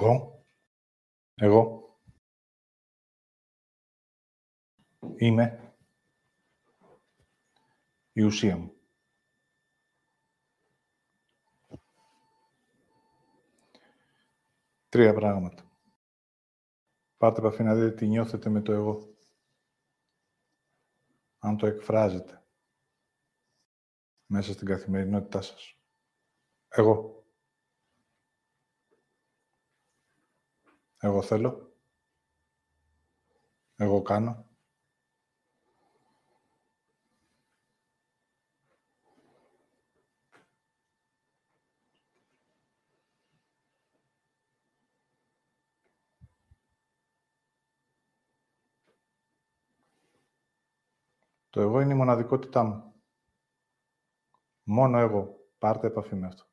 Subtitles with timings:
[0.00, 0.44] Εγώ.
[1.34, 1.98] Εγώ.
[5.16, 5.74] Είμαι
[8.12, 8.74] η ουσία μου.
[14.88, 15.70] Τρία πράγματα.
[17.16, 19.14] Πάρτε επαφή να δείτε τι νιώθετε με το εγώ.
[21.38, 22.44] Αν το εκφράζετε
[24.26, 25.74] μέσα στην καθημερινότητά σας.
[26.68, 27.19] Εγώ.
[31.02, 31.74] Εγώ θέλω.
[33.76, 34.44] Εγώ κάνω.
[51.50, 52.94] Το εγώ είναι η μοναδικότητά μου.
[54.62, 55.48] Μόνο εγώ.
[55.58, 56.49] Πάρτε επαφή με αυτό.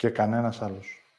[0.00, 1.09] Και κανένας άλλος.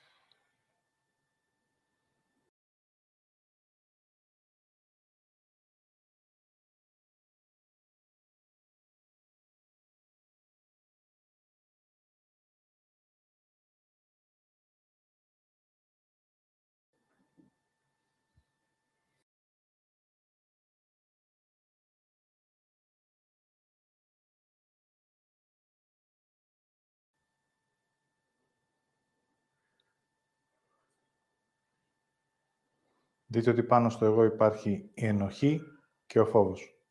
[33.34, 35.62] Δείτε ότι πάνω στο εγώ υπάρχει η ενοχή
[36.06, 36.82] και ο φόβος.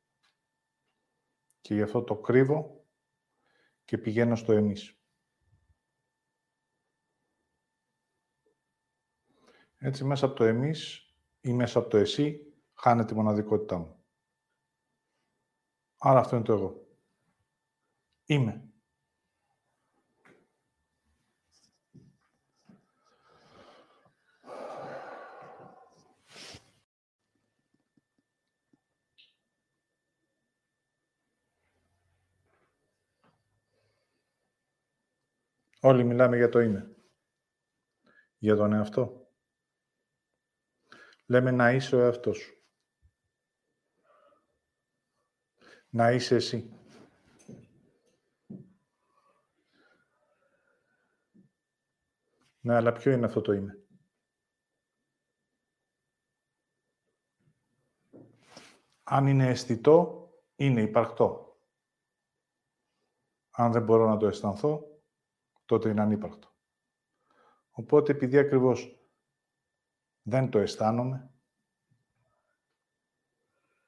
[1.60, 2.86] Και γι' αυτό το κρύβω
[3.84, 5.00] και πηγαίνω στο εμείς.
[9.76, 14.04] Έτσι, μέσα από το εμείς ή μέσα από το εσύ, χάνεται η μοναδικότητά μου.
[15.98, 16.86] Άρα αυτό είναι το εγώ.
[18.24, 18.69] Είμαι.
[35.80, 36.94] Όλοι μιλάμε για το είμαι.
[38.38, 39.28] Για τον εαυτό.
[41.26, 42.64] Λέμε να είσαι ο εαυτός σου.
[45.88, 46.74] Να είσαι εσύ.
[52.60, 53.84] Ναι, αλλά ποιο είναι αυτό το είμαι.
[59.02, 61.60] Αν είναι αισθητό, είναι υπαρκτό.
[63.50, 64.89] Αν δεν μπορώ να το αισθανθώ,
[65.70, 66.54] τότε είναι ανύπαρκτο.
[67.70, 69.08] Οπότε, επειδή ακριβώς
[70.22, 71.34] δεν το αισθάνομαι,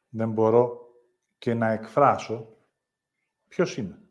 [0.08, 0.94] δεν μπορώ
[1.38, 2.56] και να εκφράσω
[3.48, 4.02] ποιος είμαι.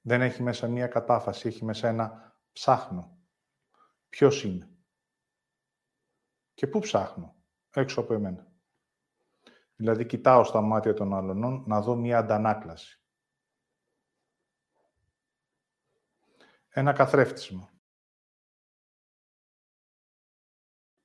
[0.00, 3.18] Δεν έχει μέσα μία κατάφαση, έχει μέσα ένα ψάχνω.
[4.08, 4.70] Ποιος είναι.
[6.54, 7.34] Και πού ψάχνω;
[7.70, 8.49] Έξω από εμένα.
[9.80, 13.02] Δηλαδή, κοιτάω στα μάτια των άλλων να δω μία αντανάκλαση.
[16.68, 17.72] Ένα καθρέφτισμα.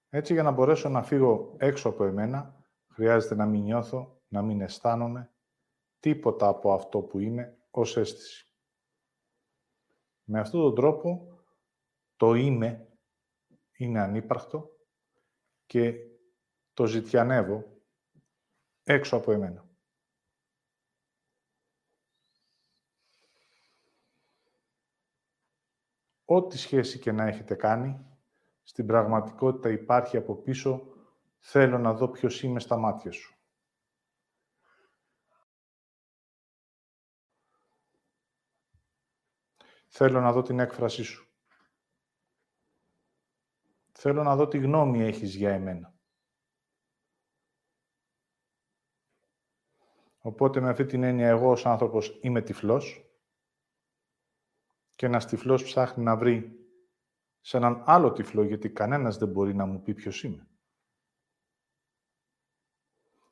[0.09, 4.61] Έτσι, για να μπορέσω να φύγω έξω από εμένα, χρειάζεται να μην νιώθω, να μην
[4.61, 5.33] αισθάνομαι
[5.99, 8.51] τίποτα από αυτό που είμαι ως αίσθηση.
[10.23, 11.39] Με αυτόν τον τρόπο,
[12.15, 12.97] το είμαι
[13.77, 14.69] είναι ανύπαρκτο
[15.65, 15.95] και
[16.73, 17.74] το ζητιανεύω
[18.87, 19.65] έξω από εμένα.
[26.25, 28.05] Ό,τι σχέση και να έχετε κάνει,
[28.63, 30.93] στην πραγματικότητα υπάρχει από πίσω
[31.39, 33.35] «θέλω να δω ποιος είμαι στα μάτια σου».
[39.87, 41.29] Θέλω να δω την έκφρασή σου.
[43.91, 45.94] Θέλω να δω τι γνώμη έχεις για εμένα.
[50.25, 53.09] Οπότε με αυτή την έννοια εγώ ως άνθρωπος είμαι τυφλός
[54.95, 56.59] και ένας τυφλός ψάχνει να βρει
[57.41, 60.47] σε έναν άλλο τυφλό, γιατί κανένας δεν μπορεί να μου πει ποιος είμαι.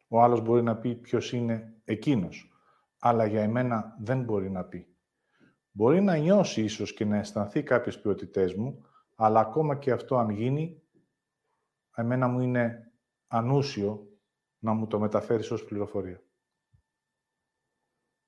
[0.08, 2.52] Ο άλλος μπορεί να πει ποιος είναι εκείνος,
[3.00, 4.96] αλλά για εμένα δεν μπορεί να πει.
[5.72, 8.86] Μπορεί να νιώσει ίσως και να αισθανθεί κάποιες ποιότητές μου,
[9.16, 10.82] αλλά ακόμα και αυτό αν γίνει,
[11.96, 12.92] εμένα μου είναι
[13.28, 14.08] ανούσιο
[14.60, 16.24] να μου το μεταφέρεις ως πληροφορία.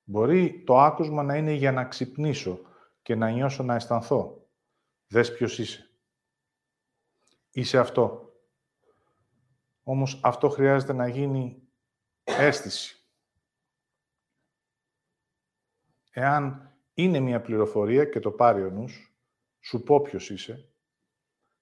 [0.08, 2.60] Μπορεί το άκουσμα να είναι για να ξυπνήσω
[3.02, 4.48] και να νιώσω να αισθανθώ.
[5.08, 5.90] Δες ποιος είσαι.
[7.52, 8.34] Είσαι αυτό.
[9.84, 11.68] Όμως αυτό χρειάζεται να γίνει
[12.24, 13.00] αίσθηση.
[16.12, 19.16] Εάν είναι μια πληροφορία και το πάρει ο νους,
[19.60, 20.70] σου πω ποιος είσαι,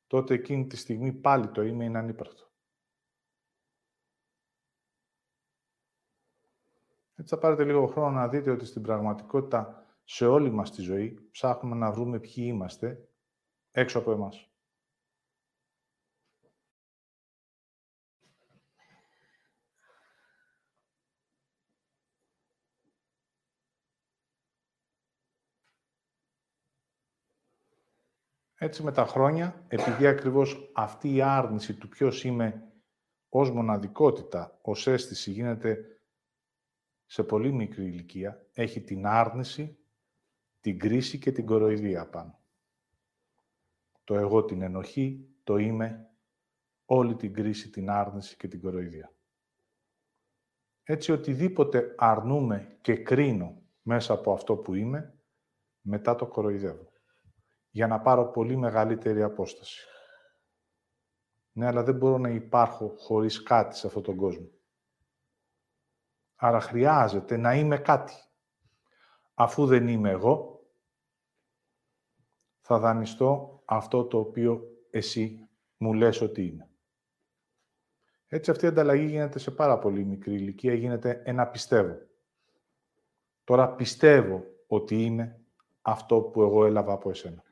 [0.08, 2.53] τότε εκείνη τη στιγμή πάλι το είμαι είναι ανύπαρκτο.
[7.24, 11.28] Έτσι θα πάρετε λίγο χρόνο να δείτε ότι στην πραγματικότητα σε όλη μας τη ζωή
[11.32, 13.08] ψάχνουμε να βρούμε ποιοι είμαστε
[13.72, 14.52] έξω από εμάς.
[28.56, 32.72] Έτσι με τα χρόνια, επειδή ακριβώς αυτή η άρνηση του ποιος είμαι
[33.30, 35.88] ως μοναδικότητα, ως αίσθηση γίνεται
[37.06, 39.78] σε πολύ μικρή ηλικία, έχει την άρνηση,
[40.60, 42.40] την κρίση και την κοροϊδία πάνω.
[44.04, 46.10] Το εγώ την ενοχή, το είμαι,
[46.86, 49.14] όλη την κρίση, την άρνηση και την κοροϊδία.
[50.84, 55.18] Έτσι οτιδήποτε αρνούμε και κρίνω μέσα από αυτό που είμαι,
[55.82, 56.92] μετά το κοροϊδεύω
[57.70, 59.88] για να πάρω πολύ μεγαλύτερη απόσταση.
[61.52, 64.50] Ναι, αλλά δεν μπορώ να υπάρχω χωρίς κάτι σε αυτόν τον κόσμο.
[66.46, 68.14] Άρα χρειάζεται να είμαι κάτι.
[69.34, 70.66] Αφού δεν είμαι εγώ,
[72.62, 76.70] θα δανειστώ αυτό το οποίο εσύ μου λες ότι είναι.
[78.28, 81.98] Έτσι αυτή η ανταλλαγή γίνεται σε πάρα πολύ μικρή ηλικία, γίνεται ένα πιστεύω.
[83.44, 85.46] Τώρα πιστεύω ότι είμαι
[85.82, 87.44] αυτό που εγώ έλαβα από εσένα.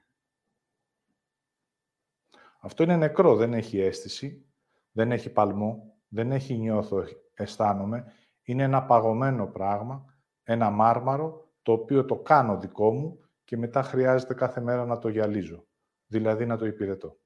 [2.59, 4.45] Αυτό είναι νεκρό, δεν έχει αίσθηση,
[4.91, 7.03] δεν έχει παλμό, δεν έχει νιώθω,
[7.33, 8.13] αισθάνομαι.
[8.51, 10.05] Είναι ένα παγωμένο πράγμα,
[10.43, 15.09] ένα μάρμαρο, το οποίο το κάνω δικό μου και μετά χρειάζεται κάθε μέρα να το
[15.09, 15.67] γυαλίζω,
[16.05, 17.19] δηλαδή να το υπηρετώ.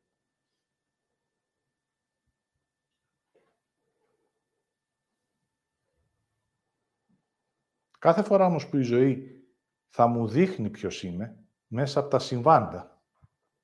[8.00, 9.44] Κάθε φορά όμως που η ζωή
[9.88, 13.01] θα μου δείχνει ποιος είμαι, μέσα από τα συμβάντα,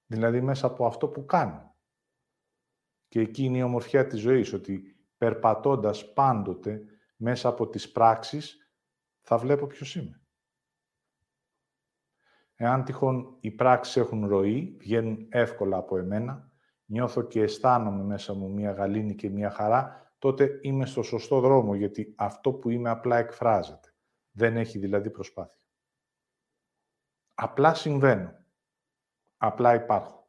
[0.05, 1.75] Δηλαδή μέσα από αυτό που κάνω.
[3.07, 6.85] Και εκεί είναι η ομορφιά της ζωής, ότι περπατώντας πάντοτε
[7.21, 8.71] μέσα από τις πράξεις,
[9.21, 10.21] θα βλέπω ποιος είμαι.
[12.55, 16.51] Εάν τυχόν οι πράξεις έχουν ροή, βγαίνουν εύκολα από εμένα,
[16.85, 21.75] νιώθω και αισθάνομαι μέσα μου μία γαλήνη και μία χαρά, τότε είμαι στο σωστό δρόμο,
[21.75, 23.93] γιατί αυτό που είμαι απλά εκφράζεται.
[24.31, 25.65] Δεν έχει δηλαδή προσπάθεια.
[27.33, 28.35] Απλά συμβαίνω.
[29.37, 30.27] Απλά υπάρχω.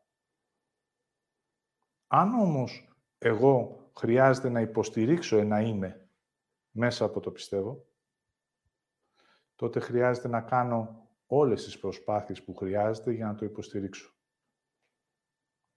[2.06, 6.01] Αν όμως εγώ χρειάζεται να υποστηρίξω ένα είμαι
[6.72, 7.86] μέσα από το πιστεύω,
[9.54, 14.14] τότε χρειάζεται να κάνω όλες τις προσπάθειες που χρειάζεται για να το υποστηρίξω.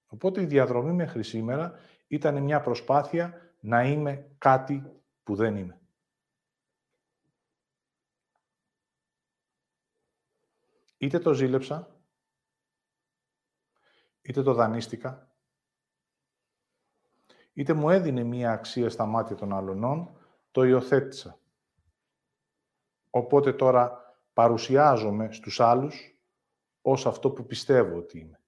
[0.08, 5.80] Οπότε η διαδρομή μέχρι σήμερα ήταν μια προσπάθεια να είμαι κάτι που δεν είμαι.
[10.98, 12.02] Είτε το ζήλεψα,
[14.22, 15.36] είτε το δανείστηκα,
[17.54, 20.18] είτε μου έδινε μία αξία στα μάτια των αλλωνών,
[20.56, 21.40] το υιοθέτησα.
[23.10, 26.20] Οπότε τώρα παρουσιάζομαι στους άλλους
[26.82, 28.42] ως αυτό που πιστεύω ότι είμαι.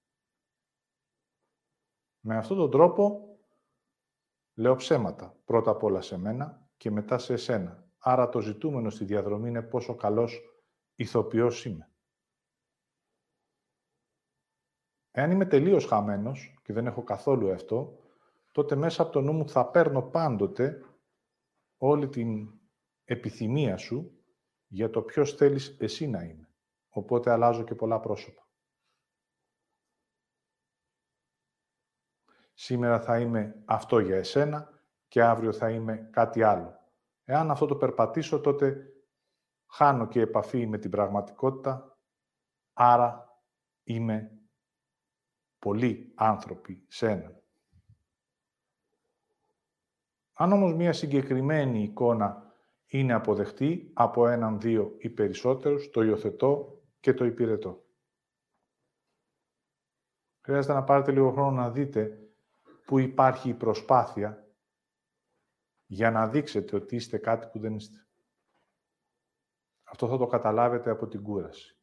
[2.20, 3.28] Με αυτόν τον τρόπο
[4.54, 5.36] λέω ψέματα.
[5.44, 7.86] Πρώτα απ' όλα σε μένα και μετά σε εσένα.
[7.98, 10.40] Άρα το ζητούμενο στη διαδρομή είναι πόσο καλός
[10.94, 11.90] ηθοποιός είμαι.
[15.10, 17.98] Εάν είμαι τελείως χαμένος και δεν έχω καθόλου αυτό,
[18.52, 20.82] τότε μέσα από το νου μου θα παίρνω πάντοτε
[21.78, 22.60] όλη την
[23.04, 24.22] επιθυμία σου
[24.66, 26.52] για το ποιος θέλεις εσύ να είμαι.
[26.88, 28.48] Οπότε αλλάζω και πολλά πρόσωπα.
[32.54, 36.78] Σήμερα θα είμαι αυτό για εσένα και αύριο θα είμαι κάτι άλλο.
[37.24, 38.92] Εάν αυτό το περπατήσω, τότε
[39.66, 41.98] χάνω και επαφή με την πραγματικότητα,
[42.72, 43.42] άρα
[43.82, 44.40] είμαι
[45.58, 47.37] πολλοί άνθρωποι σε έναν.
[50.40, 52.54] Αν όμως μία συγκεκριμένη εικόνα
[52.86, 57.84] είναι αποδεχτή από έναν, δύο ή περισσότερους, το υιοθετώ και το υπηρετώ.
[60.40, 62.28] Χρειάζεται να πάρετε λίγο χρόνο να δείτε
[62.86, 64.46] που υπάρχει η προσπάθεια
[65.86, 68.06] για να δείξετε ότι είστε κάτι που δεν είστε.
[69.82, 71.78] Αυτό θα το καταλάβετε από την κούραση.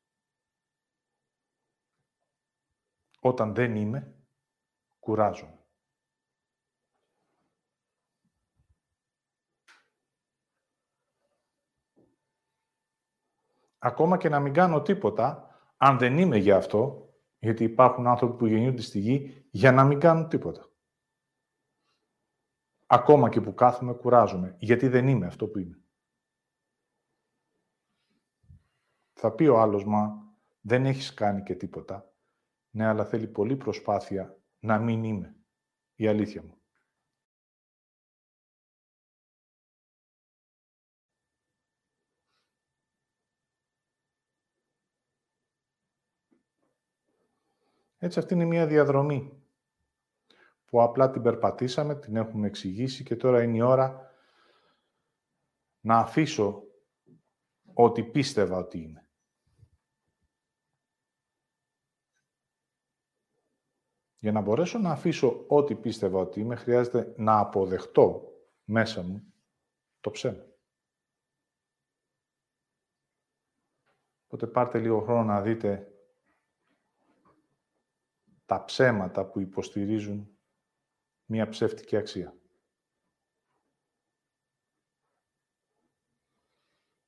[3.20, 4.16] Όταν δεν είμαι,
[5.00, 5.65] κουράζομαι.
[13.86, 18.46] Ακόμα και να μην κάνω τίποτα, αν δεν είμαι για αυτό, γιατί υπάρχουν άνθρωποι που
[18.46, 20.70] γεννιούνται στη γη για να μην κάνουν τίποτα.
[22.86, 25.84] Ακόμα και που κάθομαι, κουράζομαι, γιατί δεν είμαι αυτό που είμαι.
[29.14, 32.14] Θα πει ο άλλος, μα δεν έχεις κάνει και τίποτα.
[32.70, 35.36] Ναι, αλλά θέλει πολύ προσπάθεια να μην είμαι
[35.96, 36.58] η αλήθεια μου.
[48.06, 49.44] Έτσι αυτή είναι μια διαδρομή
[50.66, 54.12] που απλά την περπατήσαμε, την έχουμε εξηγήσει και τώρα είναι η ώρα
[55.80, 56.64] να αφήσω
[57.74, 59.10] ό,τι πίστευα ότι είμαι.
[64.18, 68.34] Για να μπορέσω να αφήσω ό,τι πίστευα ότι είμαι, χρειάζεται να αποδεχτώ
[68.64, 69.34] μέσα μου
[70.00, 70.46] το ψέμα.
[74.26, 75.90] Οπότε πάρτε λίγο χρόνο να δείτε
[78.46, 80.38] τα ψέματα που υποστηρίζουν
[81.26, 82.38] μία ψεύτικη αξία.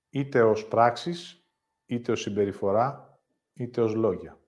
[0.10, 1.46] Είτε ως πράξεις,
[1.86, 3.20] είτε ως συμπεριφορά,
[3.54, 4.47] είτε ως λόγια.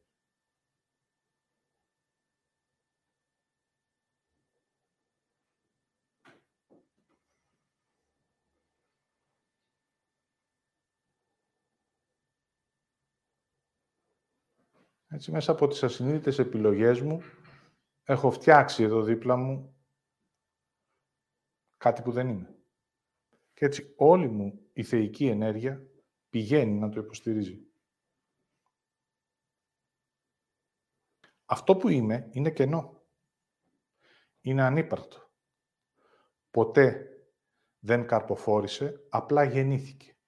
[15.20, 17.22] Έτσι, μέσα από τις ασυνείδητες επιλογές μου,
[18.04, 19.76] έχω φτιάξει εδώ δίπλα μου
[21.78, 22.56] κάτι που δεν είναι.
[23.54, 25.88] Και έτσι όλη μου η θεϊκή ενέργεια
[26.30, 27.68] πηγαίνει να το υποστηρίζει.
[31.46, 33.04] Αυτό που είμαι είναι κενό.
[34.42, 35.32] Είναι ανύπαρτο.
[36.52, 37.08] Ποτέ
[37.80, 40.19] δεν καρποφόρησε, απλά γεννήθηκε.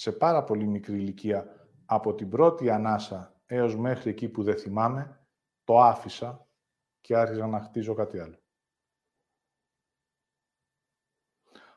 [0.00, 5.26] Σε πάρα πολύ μικρή ηλικία, από την πρώτη ανάσα έως μέχρι εκεί που δεν θυμάμαι,
[5.64, 6.48] το άφησα
[7.00, 8.38] και άρχιζα να χτίζω κάτι άλλο.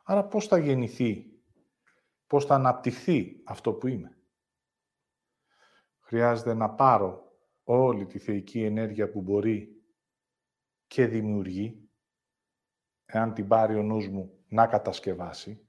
[0.03, 1.41] Άρα πώς θα γεννηθεί,
[2.27, 4.17] πώς θα αναπτυχθεί αυτό που είμαι;
[5.99, 9.83] Χρειάζεται να πάρω όλη τη θεϊκή ενέργεια που μπορεί
[10.87, 11.89] και δημιουργεί,
[13.05, 15.67] εάν την πάρει ο νους μου να κατασκευάσει,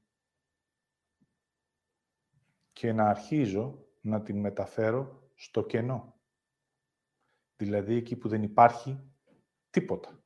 [2.74, 6.20] και να αρχίζω να την μεταφέρω στο κενό.
[7.56, 9.12] Δηλαδή εκεί που δεν υπάρχει
[9.70, 10.22] τίποτα.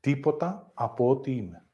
[0.00, 1.68] Τίποτα από ό,τι είμαι.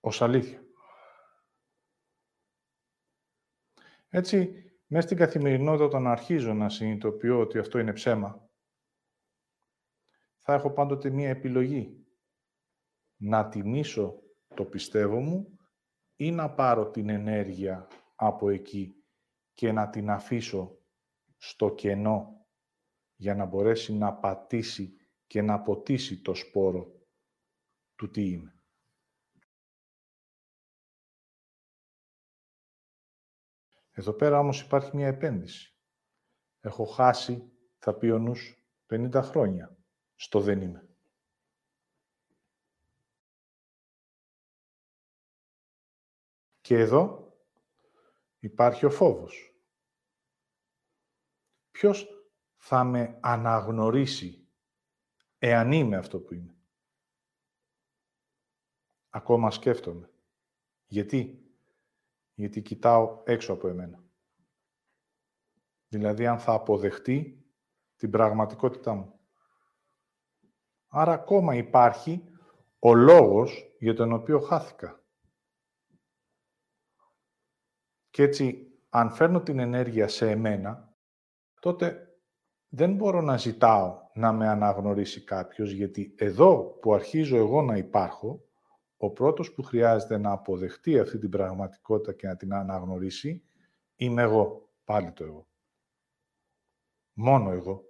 [0.00, 0.64] Ως αλήθεια.
[4.08, 8.45] Έτσι, μέσα στην καθημερινότητα όταν αρχίζω να συνειδητοποιώ ότι αυτό είναι ψέμα,
[10.48, 12.06] θα έχω πάντοτε μία επιλογή.
[13.16, 14.22] Να τιμήσω
[14.54, 15.58] το πιστεύω μου
[16.16, 19.04] ή να πάρω την ενέργεια από εκεί
[19.54, 20.78] και να την αφήσω
[21.36, 22.46] στο κενό
[23.16, 27.06] για να μπορέσει να πατήσει και να ποτίσει το σπόρο
[27.94, 28.60] του τι είμαι.
[33.90, 35.78] Εδώ πέρα όμως υπάρχει μια επένδυση.
[36.60, 39.75] Έχω χάσει, θα πει ο νους, 50 χρόνια
[40.16, 40.88] στο δεν είμαι.
[46.60, 47.36] Και εδώ
[48.38, 49.54] υπάρχει ο φόβος.
[51.70, 52.06] Ποιος
[52.56, 54.48] θα με αναγνωρίσει
[55.38, 56.56] εάν είμαι αυτό που είμαι;
[59.08, 60.10] Ακόμα σκέφτομαι.
[60.86, 61.50] Γιατί;
[62.34, 64.04] Γιατί κοιτάω έξω από εμένα.
[65.88, 67.46] Δηλαδή αν θα αποδεχτεί
[67.96, 69.15] την πραγματικότητά μου.
[70.88, 72.24] Άρα ακόμα υπάρχει
[72.78, 75.00] ο λόγος για τον οποίο χάθηκα.
[78.10, 80.94] Και έτσι, αν φέρνω την ενέργεια σε εμένα,
[81.60, 82.18] τότε
[82.68, 88.44] δεν μπορώ να ζητάω να με αναγνωρίσει κάποιος, γιατί εδώ που αρχίζω εγώ να υπάρχω,
[88.96, 93.44] ο πρώτος που χρειάζεται να αποδεχτεί αυτή την πραγματικότητα και να την αναγνωρίσει,
[93.96, 95.48] είμαι εγώ, πάλι το εγώ.
[97.12, 97.84] Μόνο εγώ.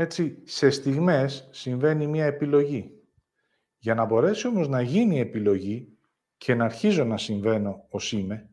[0.00, 3.04] Έτσι, σε στιγμές συμβαίνει μία επιλογή.
[3.78, 5.98] Για να μπορέσει όμως να γίνει η επιλογή
[6.36, 8.50] και να αρχίζω να συμβαίνω ως είμαι,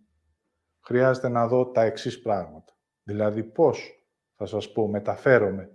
[0.80, 2.78] χρειάζεται να δω τα εξής πράγματα.
[3.04, 5.70] Δηλαδή, πώς, θα σας πω, μεταφέρομαι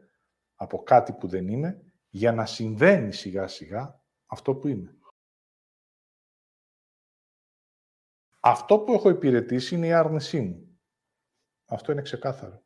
[0.55, 4.97] από κάτι που δεν είμαι, για να συμβαίνει σιγά-σιγά αυτό που είμαι.
[8.41, 10.81] Αυτό που έχω υπηρετήσει είναι η άρνησή μου.
[11.67, 12.63] Αυτό είναι ξεκάθαρο.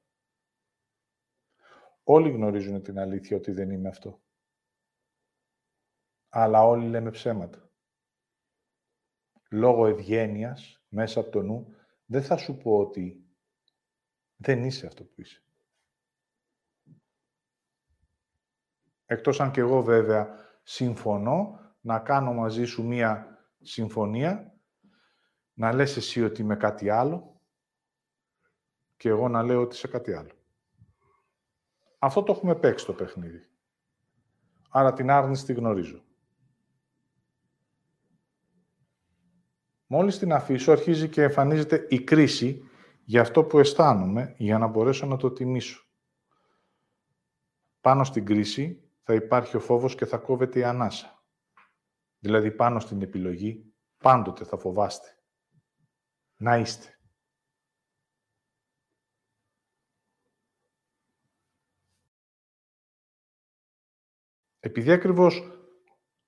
[2.08, 4.22] Όλοι γνωρίζουν την αλήθεια ότι δεν είμαι αυτό.
[6.28, 7.70] Αλλά όλοι λέμε ψέματα.
[9.50, 13.26] Λόγω ευγένειας μέσα από το νου, δεν θα σου πω ότι
[14.36, 15.42] δεν είσαι αυτό που είσαι.
[19.06, 24.60] Εκτός αν και εγώ βέβαια συμφωνώ να κάνω μαζί σου μία συμφωνία,
[25.52, 27.40] να λες εσύ ότι είμαι κάτι άλλο
[28.96, 30.45] και εγώ να λέω ότι είσαι κάτι άλλο.
[31.98, 33.46] Αυτό το έχουμε παίξει το παιχνίδι.
[34.70, 36.04] Άρα την άρνηση τη γνωρίζω.
[39.86, 42.62] Μόλις την αφήσω, αρχίζει και εμφανίζεται η κρίση
[43.04, 45.84] για αυτό που αισθάνομαι, για να μπορέσω να το τιμήσω.
[47.80, 51.24] Πάνω στην κρίση θα υπάρχει ο φόβος και θα κόβεται η ανάσα.
[52.18, 55.18] Δηλαδή πάνω στην επιλογή πάντοτε θα φοβάστε.
[56.36, 56.95] Να είστε.
[64.66, 65.42] Επειδή ακριβώς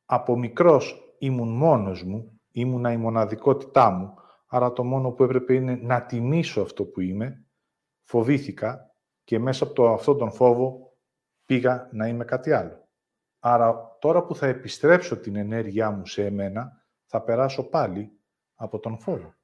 [0.04, 4.14] από μικρός ήμουν μόνος μου, ήμουνα η μοναδικότητά μου,
[4.46, 7.46] άρα το μόνο που έπρεπε είναι να τιμήσω αυτό που είμαι,
[8.02, 10.96] φοβήθηκα και μέσα από το, αυτόν τον φόβο
[11.44, 12.88] πήγα να είμαι κάτι άλλο.
[13.38, 18.12] Άρα τώρα που θα επιστρέψω την ενέργειά μου σε εμένα, θα περάσω πάλι
[18.54, 19.34] από τον φόβο.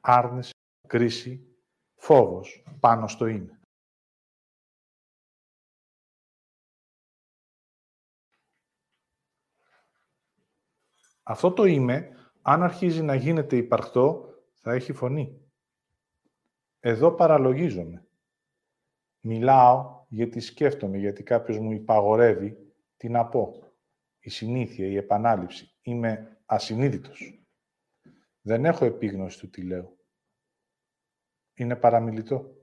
[0.00, 0.52] Άρνηση,
[0.86, 1.56] κρίση,
[1.94, 3.55] φόβος πάνω στο είναι.
[11.28, 12.08] Αυτό το είμαι,
[12.42, 15.40] αν αρχίζει να γίνεται υπαρκτό, θα έχει φωνή.
[16.80, 18.06] Εδώ παραλογίζομαι.
[19.20, 23.62] Μιλάω γιατί σκέφτομαι, γιατί κάποιος μου υπαγορεύει τι να πω.
[24.18, 25.74] Η συνήθεια, η επανάληψη.
[25.82, 27.44] Είμαι ασυνείδητος.
[28.40, 29.96] Δεν έχω επίγνωση του τι λέω.
[31.54, 32.54] Είναι παραμιλητό.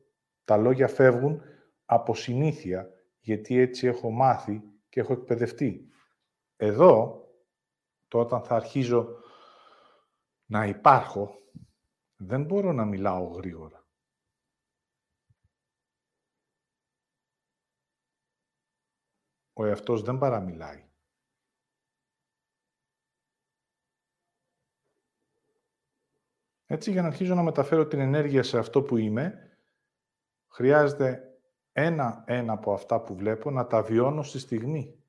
[0.44, 1.42] Τα λόγια φεύγουν
[1.86, 2.90] από συνήθεια,
[3.20, 5.88] γιατί έτσι έχω μάθει και έχω εκπαιδευτεί.
[6.56, 7.23] Εδώ
[8.14, 9.18] το όταν θα αρχίζω
[10.46, 11.42] να υπάρχω,
[12.16, 13.86] δεν μπορώ να μιλάω γρήγορα.
[19.54, 20.90] Ο εαυτός δεν παραμιλάει.
[26.66, 29.58] Έτσι, για να αρχίζω να μεταφέρω την ενέργεια σε αυτό που είμαι,
[30.48, 31.40] χρειάζεται
[31.72, 35.03] ένα-ένα από αυτά που βλέπω να τα βιώνω στη στιγμή.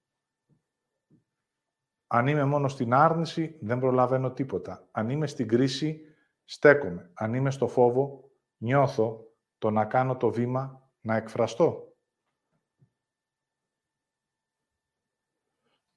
[2.14, 4.88] Αν είμαι μόνο στην άρνηση, δεν προλαβαίνω τίποτα.
[4.90, 6.00] Αν είμαι στην κρίση,
[6.44, 7.10] στέκομαι.
[7.14, 11.96] Αν είμαι στο φόβο, νιώθω το να κάνω το βήμα να εκφραστώ.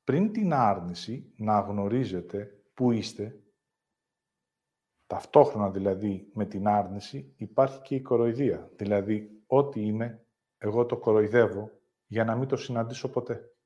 [0.04, 3.44] Πριν την άρνηση, να γνωρίζετε πού είστε,
[5.08, 8.72] ταυτόχρονα δηλαδή με την άρνηση, υπάρχει και η κοροϊδία.
[8.76, 10.26] Δηλαδή, ό,τι είμαι,
[10.58, 11.72] εγώ το κοροϊδεύω
[12.08, 13.57] για να μην το συναντήσω ποτέ.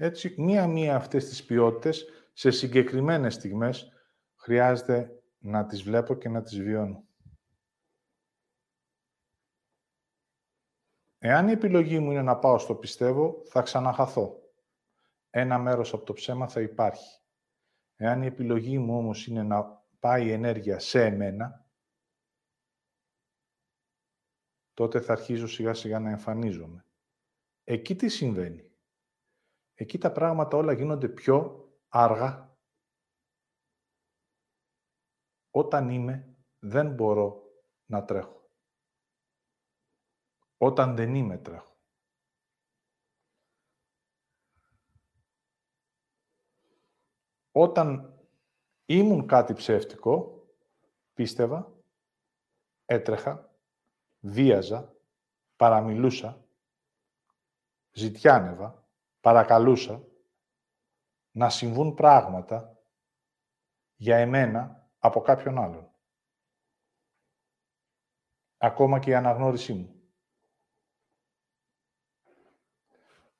[0.00, 3.92] Έτσι, μία-μία αυτές τις ποιότητες, σε συγκεκριμένες στιγμές,
[4.36, 7.04] χρειάζεται να τις βλέπω και να τις βιώνω.
[11.18, 14.42] Εάν η επιλογή μου είναι να πάω στο πιστεύω, θα ξαναχαθώ.
[15.30, 17.20] Ένα μέρος από το ψέμα θα υπάρχει.
[17.96, 19.64] Εάν η επιλογή μου όμως είναι να
[19.98, 21.66] πάει η ενέργεια σε εμένα,
[24.74, 26.84] τότε θα αρχίζω σιγά σιγά να εμφανίζομαι.
[27.64, 28.67] Εκεί τι συμβαίνει;
[29.80, 32.56] Εκεί τα πράγματα όλα γίνονται πιο άργα.
[35.50, 37.52] Όταν είμαι, δεν μπορώ
[37.86, 38.50] να τρέχω.
[40.56, 41.76] Όταν δεν είμαι, τρέχω.
[47.52, 48.18] Όταν
[48.86, 50.46] ήμουν κάτι ψεύτικο,
[51.14, 51.72] πίστευα,
[52.84, 53.54] έτρεχα,
[54.20, 54.96] βίαζα,
[55.56, 56.44] παραμιλούσα,
[57.92, 58.87] ζητιάνευα,
[59.20, 60.04] παρακαλούσα
[61.30, 62.82] να συμβούν πράγματα
[63.94, 65.90] για εμένα από κάποιον άλλον.
[68.56, 69.98] Ακόμα και η αναγνώρισή μου.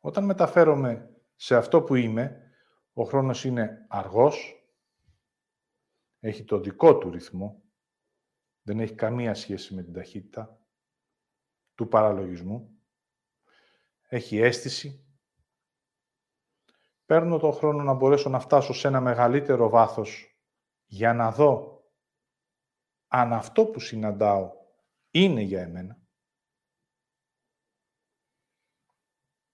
[0.01, 2.53] Όταν μεταφέρομαι σε αυτό που είμαι,
[2.93, 4.67] ο χρόνος είναι αργός,
[6.21, 7.63] έχει το δικό του ρυθμό,
[8.63, 10.61] δεν έχει καμία σχέση με την ταχύτητα
[11.75, 12.83] του παραλογισμού,
[14.09, 15.08] έχει αίσθηση,
[17.09, 20.39] παίρνω το χρόνο να μπορέσω να φτάσω σε ένα μεγαλύτερο βάθος
[20.85, 21.83] για να δω
[23.09, 24.53] αν αυτό που συναντάω
[25.11, 25.99] είναι για εμένα.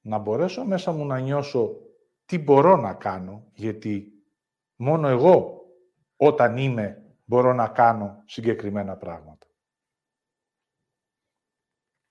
[0.00, 1.76] Να μπορέσω μέσα μου να νιώσω
[2.24, 4.14] τι μπορώ να κάνω, γιατί
[4.76, 5.66] Μόνο εγώ,
[6.16, 9.46] όταν είμαι, μπορώ να κάνω συγκεκριμένα πράγματα.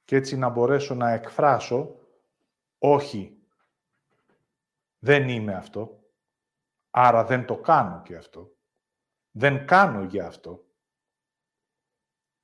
[0.04, 1.96] Και έτσι να μπορέσω να εκφράσω,
[2.78, 3.43] όχι,
[5.04, 6.12] δεν είμαι αυτό,
[6.90, 8.58] άρα δεν το κάνω και αυτό.
[9.32, 10.68] Δεν κάνω για αυτό.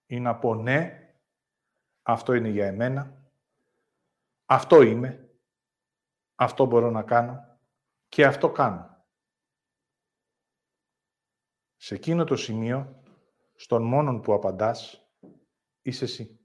[0.05, 1.13] Ή να πω ναι,
[2.01, 3.31] αυτό είναι για εμένα,
[4.45, 5.39] αυτό είμαι,
[6.35, 7.59] αυτό μπορώ να κάνω
[8.07, 9.05] και αυτό κάνω.
[11.75, 13.03] Σε εκείνο το σημείο,
[13.55, 15.09] στον μόνον που απαντάς,
[15.81, 16.39] είσαι εσύ.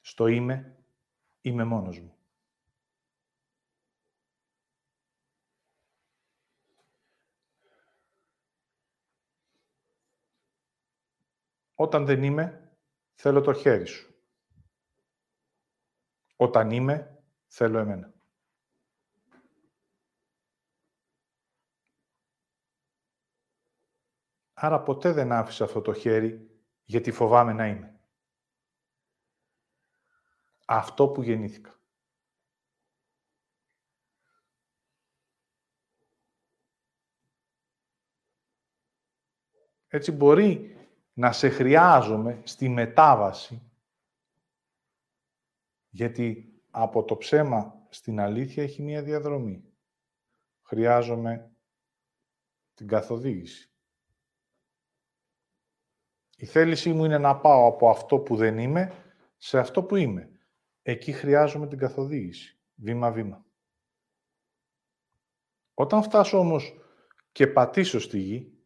[0.00, 0.77] Στο είμαι,
[1.48, 2.12] είμαι μόνος μου.
[11.74, 12.76] Όταν δεν είμαι,
[13.14, 14.14] θέλω το χέρι σου.
[16.36, 18.12] Όταν είμαι, θέλω εμένα.
[24.52, 27.97] Άρα ποτέ δεν άφησα αυτό το χέρι γιατί φοβάμαι να είμαι.
[30.70, 31.80] Αυτό που γεννήθηκα.
[39.86, 40.76] Έτσι μπορεί
[41.12, 43.62] να σε χρειάζομαι στη μετάβαση,
[45.88, 49.64] γιατί από το ψέμα στην αλήθεια έχει μία διαδρομή.
[50.62, 51.50] Χρειάζομαι
[52.74, 53.70] την καθοδήγηση.
[56.36, 58.92] Η θέλησή μου είναι να πάω από αυτό που δεν είμαι
[59.36, 60.37] σε αυτό που είμαι.
[60.88, 63.46] Εκεί χρειάζομαι την καθοδήγηση, βήμα-βήμα.
[65.74, 66.78] Όταν φτάσω όμως
[67.32, 68.58] και πατήσω στη γη,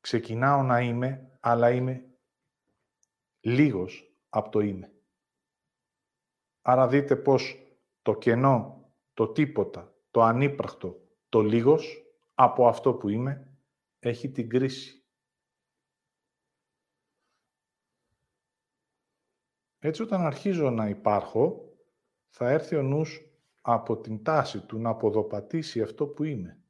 [0.00, 2.10] Ξεκινάω να είμαι, αλλά είμαι
[3.40, 4.92] λίγος από το είμαι.
[6.62, 7.58] Άρα δείτε πως
[8.02, 12.04] το κενό, το τίποτα, το ανύπρακτο, το λίγος
[12.34, 13.58] από αυτό που είμαι,
[13.98, 14.99] έχει την κρίση.
[19.82, 21.74] Έτσι όταν αρχίζω να υπάρχω,
[22.28, 23.20] θα έρθει ο νους
[23.60, 26.62] από την τάση του να αποδοπατήσει αυτό που είμαι.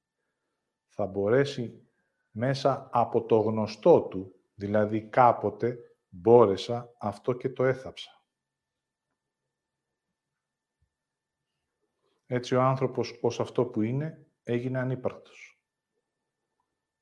[0.89, 1.89] Θα μπορέσει
[2.31, 8.25] μέσα από το γνωστό του, δηλαδή κάποτε μπόρεσα αυτό και το έθαψα.
[12.27, 15.61] Έτσι ο άνθρωπος ως αυτό που είναι έγινε ανύπαρκτος.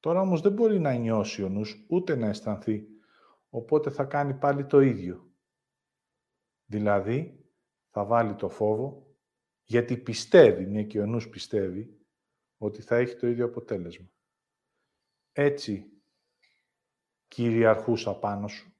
[0.00, 2.86] Τώρα όμως δεν μπορεί να νιώσει ο νους, ούτε να αισθανθεί,
[3.48, 5.27] οπότε θα κάνει πάλι το ίδιο.
[6.70, 7.44] Δηλαδή,
[7.90, 9.16] θα βάλει το φόβο,
[9.62, 12.06] γιατί πιστεύει, μια και ο νους πιστεύει,
[12.58, 14.08] ότι θα έχει το ίδιο αποτέλεσμα
[15.38, 16.02] έτσι
[17.28, 18.72] κυριαρχούσα πάνω σου.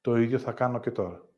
[0.00, 1.28] Το ίδιο θα κάνω και τώρα.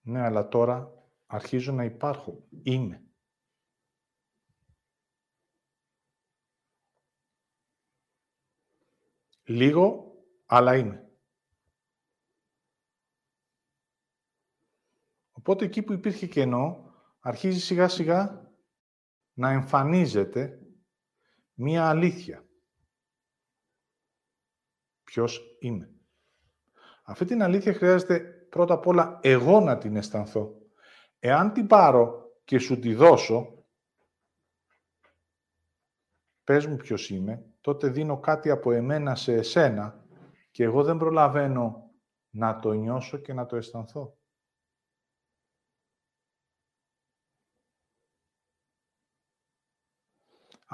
[0.00, 2.48] Ναι, αλλά τώρα αρχίζω να υπάρχω.
[2.62, 3.04] Είμαι.
[9.44, 10.14] Λίγο,
[10.46, 11.11] αλλά είμαι.
[15.42, 18.50] Οπότε εκεί που υπήρχε κενό, αρχίζει σιγά σιγά
[19.32, 20.60] να εμφανίζεται
[21.54, 22.46] μία αλήθεια.
[25.04, 25.94] Ποιος είμαι.
[27.02, 30.54] Αυτή την αλήθεια χρειάζεται πρώτα απ' όλα εγώ να την αισθανθώ.
[31.18, 33.66] Εάν την πάρω και σου τη δώσω,
[36.44, 40.06] πες μου ποιος είμαι, τότε δίνω κάτι από εμένα σε εσένα
[40.50, 41.90] και εγώ δεν προλαβαίνω
[42.30, 44.16] να το νιώσω και να το αισθανθώ.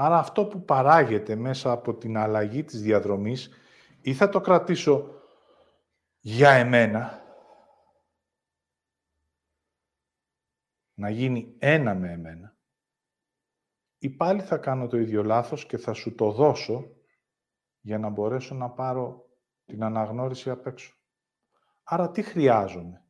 [0.01, 3.51] Άρα αυτό που παράγεται μέσα από την αλλαγή της διαδρομής
[4.01, 5.23] ή θα το κρατήσω
[6.21, 7.23] για εμένα,
[10.95, 12.57] να γίνει ένα με εμένα,
[13.99, 16.97] ή πάλι θα κάνω το ίδιο λάθος και θα σου το δώσω
[17.81, 19.29] για να μπορέσω να πάρω
[19.65, 20.95] την αναγνώριση απ' έξω.
[21.83, 23.05] Άρα τι χρειάζομαι;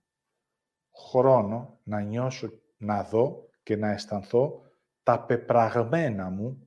[1.11, 4.63] Χρόνο να νιώσω, να δω και να αισθανθώ
[5.03, 6.63] τα πεπραγμένα μου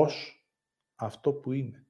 [0.00, 0.46] ως
[0.94, 1.86] αυτό που είναι.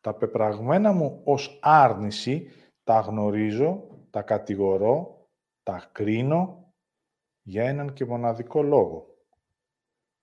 [0.00, 2.50] Τα πεπραγμένα μου ως άρνηση
[2.84, 5.28] τα γνωρίζω, τα κατηγορώ,
[5.62, 6.72] τα κρίνω
[7.42, 9.06] για έναν και μοναδικό λόγο.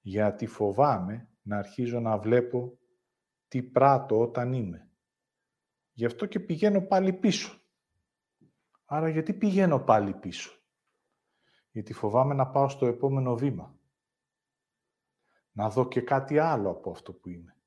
[0.01, 2.79] Γιατί φοβάμαι να αρχίζω να βλέπω
[3.47, 4.89] τι πράττω όταν είμαι.
[5.91, 7.64] Γι' αυτό και πηγαίνω πάλι πίσω.
[8.85, 10.51] Άρα γιατί πηγαίνω πάλι πίσω;
[11.71, 13.79] Γιατί φοβάμαι να πάω στο επόμενο βήμα.
[15.51, 17.57] να δω και κάτι άλλο από αυτό που είμαι.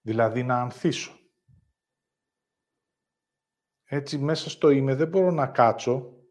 [0.00, 1.18] Δηλαδή να ανθίσω.
[3.84, 6.24] Έτσι μέσα στο είμαι δεν μπορώ να κάτσω,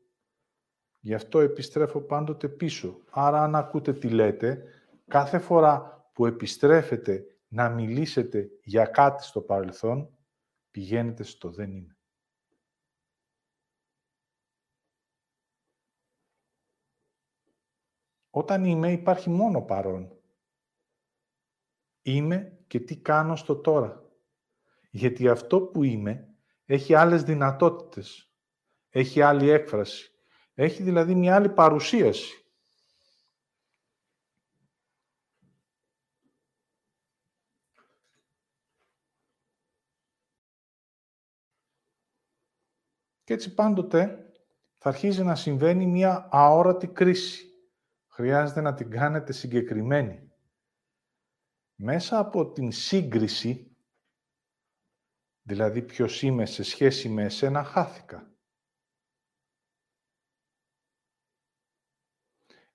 [1.00, 3.04] γι' αυτό επιστρέφω πάντοτε πίσω.
[3.10, 4.64] Άρα αν ακούτε τι λέτε,
[5.08, 10.18] κάθε φορά που επιστρέφετε να μιλήσετε για κάτι στο παρελθόν,
[10.72, 11.98] πηγαίνετε στο δεν είμαι.
[18.36, 20.18] Όταν είμαι υπάρχει μόνο παρόν.
[22.02, 24.12] Είμαι και τι κάνω στο τώρα.
[24.92, 28.34] Γιατί αυτό που είμαι έχει άλλες δυνατότητες.
[28.90, 30.12] Έχει άλλη έκφραση.
[30.54, 32.48] Έχει δηλαδή μια άλλη παρουσίαση.
[43.24, 44.32] Και έτσι πάντοτε
[44.74, 47.48] θα αρχίζει να συμβαίνει μια αόρατη κρίση.
[48.16, 50.32] Χρειάζεται να την κάνετε συγκεκριμένη.
[51.76, 53.78] Μέσα από την σύγκριση,
[55.42, 58.34] δηλαδή ποιος είμαι σε σχέση με εσένα, χάθηκα.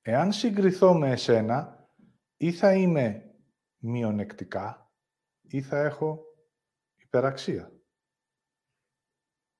[0.00, 1.88] Εάν συγκριθώ με εσένα,
[2.36, 3.34] ή θα είμαι
[3.76, 4.92] μειονεκτικά,
[5.42, 6.24] ή θα έχω
[6.94, 7.72] υπεραξία.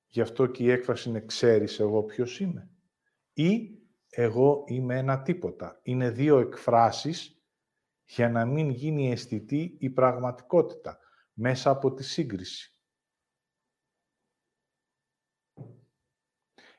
[0.06, 2.70] Γι' αυτό και η έκφραση είναι «ξέρεις εγώ ποιος είμαι»
[3.32, 3.77] ή
[4.10, 5.80] «εγώ είμαι ένα τίποτα».
[5.82, 7.42] Είναι δύο εκφράσεις
[8.04, 10.98] για να μην γίνει αισθητή η πραγματικότητα
[11.32, 12.72] μέσα από τη σύγκριση.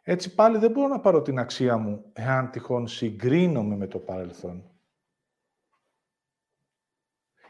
[0.01, 4.71] Έτσι πάλι δεν μπορώ να πάρω την αξία μου εάν τυχόν συγκρίνομαι με το παρελθόν.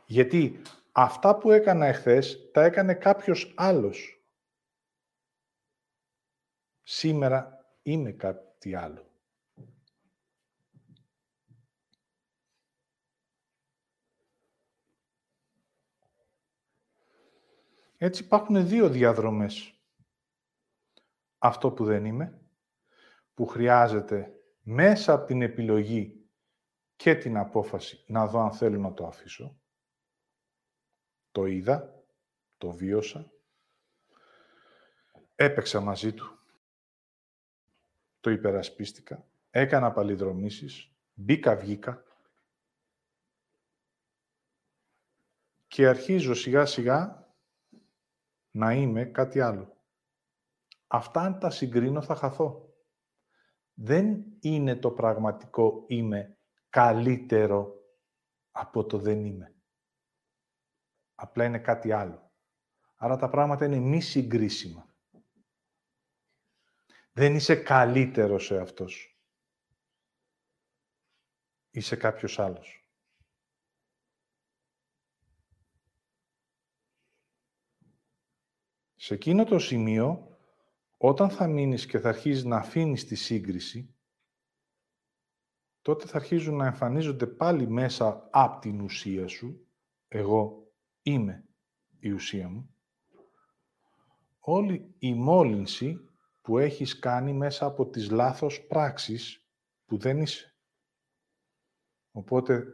[0.06, 0.62] Γιατί
[0.92, 4.24] αυτά που έκανα εχθές τα έκανε κάποιος άλλος.
[6.84, 9.09] Σήμερα είμαι κάτι άλλο.
[18.02, 19.74] Έτσι υπάρχουν δύο διαδρομές.
[21.38, 22.42] Αυτό που δεν είμαι,
[23.34, 26.30] που χρειάζεται μέσα από την επιλογή
[26.96, 29.60] και την απόφαση να δω αν θέλω να το αφήσω.
[31.32, 32.04] Το είδα,
[32.58, 33.32] το βίωσα,
[35.36, 36.40] έπαιξα μαζί του,
[38.20, 42.04] το υπερασπίστηκα, έκανα παλιδρομήσεις, μπήκα, βγήκα.
[45.68, 47.29] Και αρχίζω σιγά σιγά
[48.52, 49.78] να είμαι κάτι άλλο.
[50.88, 52.74] Αυτά αν τα συγκρίνω θα χαθώ.
[53.74, 56.38] Δεν είναι το πραγματικό είμαι
[56.70, 57.74] καλύτερο
[58.52, 59.56] από το δεν είμαι.
[61.16, 62.32] Απλά είναι κάτι άλλο.
[62.96, 64.94] Άρα τα πράγματα είναι μη συγκρίσιμα.
[67.12, 69.20] Δεν είσαι καλύτερος σε αυτός.
[71.70, 72.88] Είσαι κάποιος άλλος.
[79.10, 80.38] Σε εκείνο το σημείο,
[80.98, 83.95] όταν θα μείνεις και θα αρχίσεις να αφήνεις τη σύγκριση,
[85.82, 89.67] τότε θα αρχίζουν να εμφανίζονται πάλι μέσα από την ουσία σου,
[90.08, 91.45] εγώ είμαι
[92.00, 92.76] η ουσία μου,
[94.39, 96.10] όλη η μόλυνση
[96.41, 99.50] που έχεις κάνει μέσα από τις λάθος πράξεις
[99.86, 100.56] που δεν είσαι.
[102.12, 102.65] Οπότε,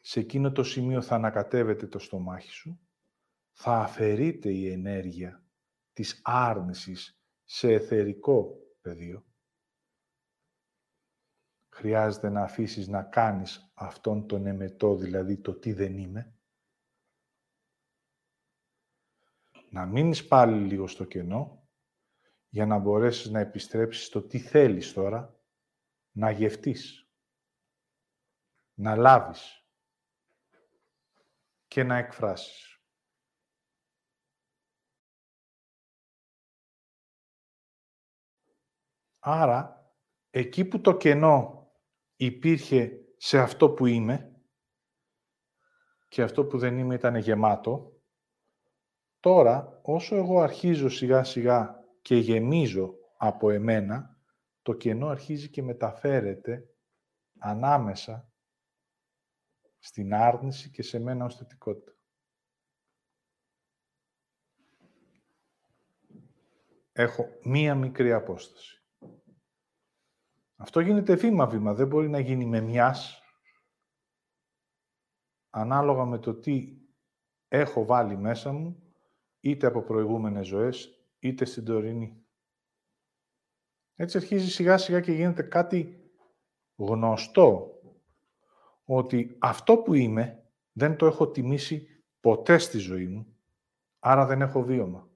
[0.00, 2.80] σε εκείνο το σημείο θα ανακατεύεται το στομάχι σου,
[3.52, 5.44] θα αφαιρείται η ενέργεια
[5.92, 9.24] της άρνησης σε εθερικό πεδίο.
[11.68, 16.34] Χρειάζεται να αφήσεις να κάνεις αυτόν τον εμετό, δηλαδή το τι δεν είμαι.
[19.70, 21.68] Να μείνεις πάλι λίγο στο κενό
[22.48, 25.40] για να μπορέσεις να επιστρέψεις στο τι θέλεις τώρα,
[26.10, 27.08] να γευτείς,
[28.74, 29.64] να λάβεις
[31.66, 32.69] και να εκφράσεις.
[39.20, 39.92] Άρα,
[40.30, 41.70] εκεί που το κενό
[42.16, 44.42] υπήρχε σε αυτό που είμαι
[46.08, 48.00] και αυτό που δεν είμαι ήταν γεμάτο,
[49.20, 54.18] τώρα, όσο εγώ αρχίζω σιγά-σιγά και γεμίζω από εμένα,
[54.62, 56.68] το κενό αρχίζει και μεταφέρεται
[57.38, 58.32] ανάμεσα
[59.78, 61.92] στην άρνηση και σε μένα ως θετικότητα.
[66.92, 68.79] Έχω μία μικρή απόσταση.
[70.62, 73.22] Αυτό γίνεται βήμα-βήμα, δεν μπορεί να γίνει με μιας,
[75.50, 76.78] ανάλογα με το τι
[77.48, 78.82] έχω βάλει μέσα μου,
[79.40, 82.24] είτε από προηγούμενες ζωές, είτε στην τωρινή.
[83.94, 86.10] Έτσι αρχίζει σιγά σιγά και γίνεται κάτι
[86.76, 87.80] γνωστό
[88.84, 93.36] ότι αυτό που είμαι δεν το έχω τιμήσει ποτέ στη ζωή μου,
[93.98, 95.09] άρα δεν έχω βίωμα.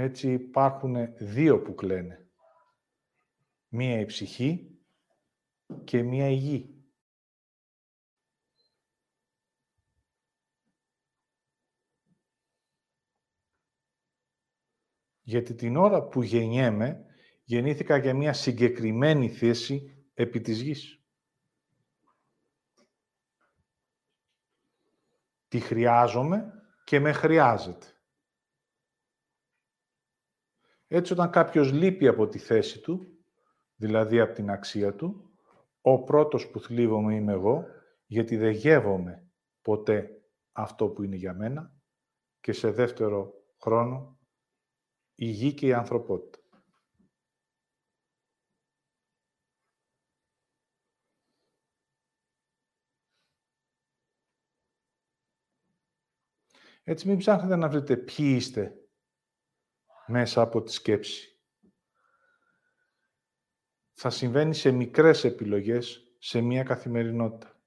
[0.00, 2.28] Έτσι υπάρχουν δύο που κλαίνε.
[3.68, 4.78] Μία η ψυχή
[5.84, 6.82] και μία η γη.
[15.22, 17.06] Γιατί την ώρα που γεννιέμαι,
[17.44, 21.02] γεννήθηκα για μια συγκεκριμένη θέση επί της γης.
[25.48, 26.52] Τη χρειάζομαι
[26.84, 27.97] και με χρειάζεται.
[30.90, 33.18] Έτσι, όταν κάποιος λείπει από τη θέση του,
[33.76, 35.30] δηλαδή από την αξία του,
[35.80, 37.64] ο πρώτος που θλίβομαι είμαι εγώ,
[38.06, 39.30] γιατί δεν γεύομαι
[39.62, 40.22] ποτέ
[40.52, 41.72] αυτό που είναι για μένα
[42.40, 44.18] και σε δεύτερο χρόνο
[45.14, 46.38] η γη και η ανθρωπότητα.
[56.82, 58.87] Έτσι μην ψάχνετε να βρείτε ποιοι είστε
[60.08, 61.38] μέσα από τη σκέψη.
[63.92, 67.60] Θα συμβαίνει σε μικρές επιλογές σε μία καθημερινότητα.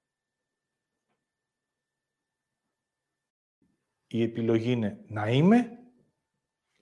[4.06, 5.78] Η επιλογή είναι να είμαι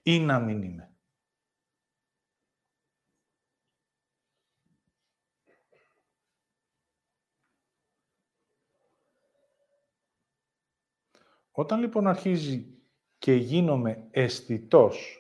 [0.03, 0.95] ή να μην είμαι.
[11.51, 12.79] Όταν λοιπόν αρχίζει
[13.19, 15.20] και γίνομαι αισθητός,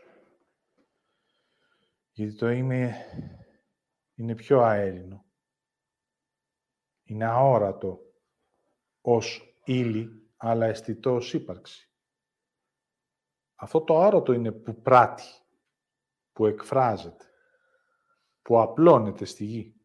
[2.20, 3.06] γιατί το είμαι
[4.14, 5.24] είναι πιο αέρινο,
[7.02, 8.00] είναι αόρατο
[9.00, 11.90] ως ύλη, αλλά αισθητό ως ύπαρξη.
[13.54, 15.22] Αυτό το άρωτο είναι που πράττει,
[16.32, 17.24] που εκφράζεται,
[18.42, 19.80] που απλώνεται στη γη.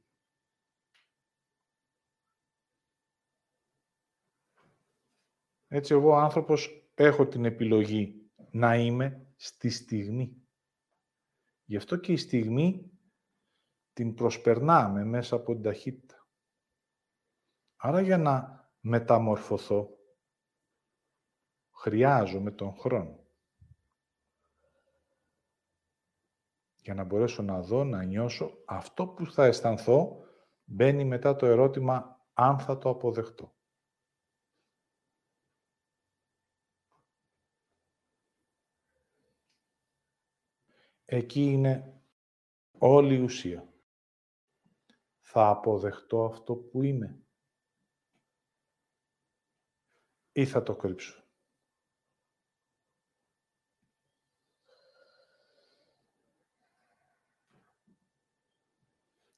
[5.67, 10.44] Έτσι εγώ ο άνθρωπος έχω την επιλογή να είμαι στη στιγμή.
[11.65, 12.91] Γι' αυτό και η στιγμή
[13.93, 16.27] την προσπερνάμε μέσα από την ταχύτητα.
[17.75, 19.89] Άρα για να μεταμορφωθώ,
[21.71, 23.19] χρειάζομαι τον χρόνο.
[26.81, 30.25] Για να μπορέσω να δω, να νιώσω, αυτό που θα αισθανθώ
[30.63, 33.54] μπαίνει μετά το ερώτημα αν θα το αποδεχτώ.
[41.05, 42.01] Εκεί είναι
[42.71, 43.73] όλη η ουσία.
[45.19, 47.19] Θα αποδεχτώ αυτό που είμαι
[50.31, 51.23] ή θα το κρύψω.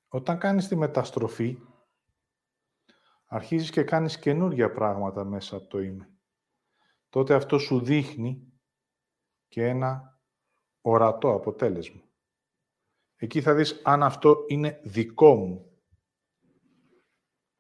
[0.08, 1.58] Όταν κάνεις τη μεταστροφή,
[3.26, 6.12] αρχίζεις και κάνεις καινούργια πράγματα μέσα από το είμαι.
[7.10, 8.54] Τότε αυτό σου δείχνει
[9.48, 10.17] και ένα
[10.90, 12.02] ορατό αποτέλεσμα.
[13.16, 15.72] Εκεί θα δεις αν αυτό είναι δικό μου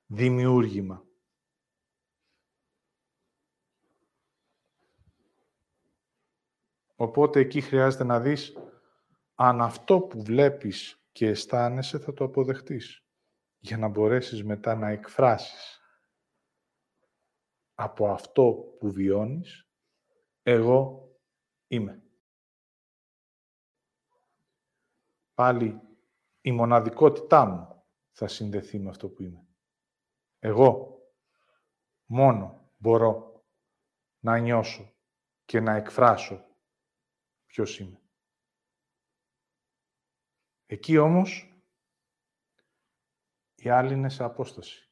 [0.05, 1.05] δημιούργημα.
[6.95, 8.57] Οπότε εκεί χρειάζεται να δεις
[9.35, 13.05] αν αυτό που βλέπεις και αισθάνεσαι θα το αποδεχτείς
[13.57, 15.81] για να μπορέσεις μετά να εκφράσεις
[17.73, 19.67] από αυτό που βιώνεις
[20.43, 21.11] εγώ
[21.67, 22.06] είμαι.
[25.37, 25.81] Πάλι
[26.41, 29.47] η μοναδικότητά μου θα συνδεθεί με αυτό που είμαι.
[30.39, 30.99] Εγώ
[32.05, 33.45] μόνο μπορώ
[34.19, 34.95] να νιώσω
[35.45, 36.45] και να εκφράσω
[37.45, 38.01] ποιος είμαι.
[40.65, 41.61] Εκεί όμως
[43.55, 44.86] οι άλλοι είναι σε απόσταση.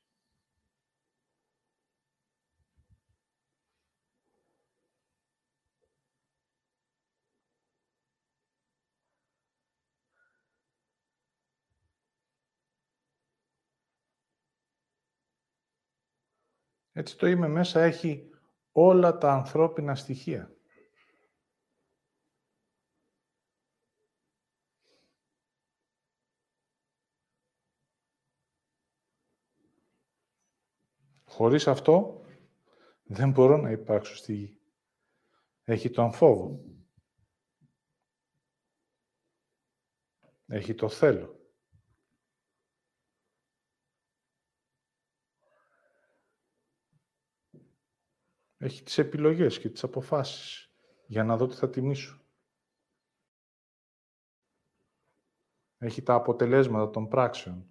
[16.98, 18.30] Έτσι το είμαι μέσα έχει
[18.72, 20.56] όλα τα ανθρώπινα στοιχεία.
[31.26, 32.26] Χωρίς αυτό
[33.04, 34.62] δεν μπορώ να υπάρξω στη γη.
[35.64, 36.66] Έχει τον φόβο.
[40.46, 41.45] Έχει το θέλω.
[48.66, 50.74] Έχει τις επιλογές και τις αποφάσεις
[51.06, 52.22] για να δω τι θα τιμήσω.
[55.78, 57.70] Έχει τα αποτελέσματα των πράξεων.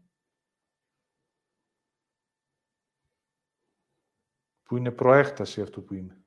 [4.62, 6.24] Που είναι προέκταση αυτού που είμαι.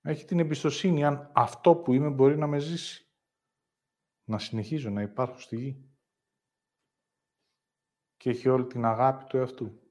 [0.00, 3.06] Έχει την εμπιστοσύνη αν αυτό που είμαι μπορεί να με ζήσει.
[4.24, 5.88] Να συνεχίζω να υπάρχω στη γη.
[8.18, 9.82] Και έχει όλη την αγάπη του εαυτού.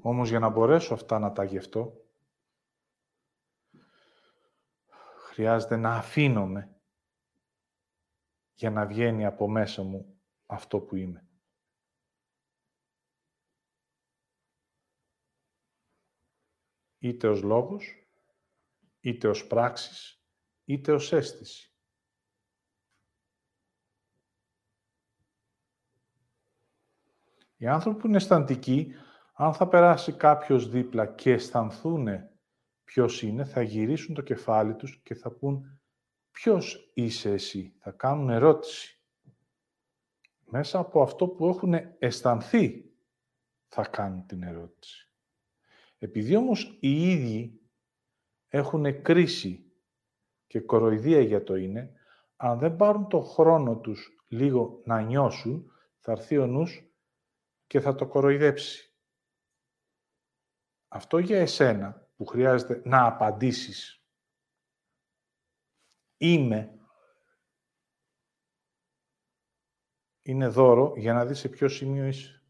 [0.00, 2.06] Όμως για να μπορέσω αυτά να τα γευτώ,
[5.16, 6.80] χρειάζεται να αφήνομαι
[8.54, 11.26] για να βγαίνει από μέσα μου αυτό που είμαι.
[16.98, 18.06] Είτε ως λόγος,
[19.00, 20.21] είτε ως πράξης,
[20.72, 21.72] είτε ως αίσθηση.
[27.56, 28.94] Οι άνθρωποι που είναι αισθαντικοί
[29.34, 32.08] αν θα περάσει κάποιος δίπλα και αισθανθούν
[32.84, 35.80] ποιος είναι, θα γυρίσουν το κεφάλι τους και θα πούν
[36.30, 39.00] ποιος είσαι εσύ; Θα κάνουν ερώτηση.
[40.44, 42.92] Μέσα από αυτό που έχουν αισθανθεί
[43.66, 45.10] θα κάνουν την ερώτηση.
[45.98, 47.60] Επειδή όμως οι ίδιοι
[48.48, 49.71] έχουν κρίση
[50.52, 51.92] και κοροϊδία για το είναι,
[52.36, 56.92] αν δεν πάρουν το χρόνο τους λίγο να νιώσουν, θα έρθει ο νους
[57.66, 58.94] και θα το κοροϊδέψει.
[60.88, 64.04] Αυτό για εσένα που χρειάζεται να απαντήσεις
[66.16, 66.78] είμαι
[70.22, 72.42] είναι δώρο για να δεις σε ποιο σημείο είσαι.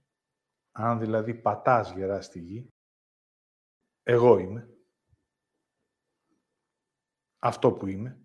[0.72, 2.68] Αν δηλαδή πατάς γερά στη γη,
[4.02, 4.71] εγώ είμαι.
[7.44, 8.20] Αυτό που είμαι